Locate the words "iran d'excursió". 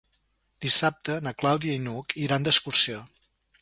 2.27-3.09